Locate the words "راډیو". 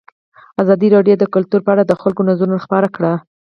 0.95-1.15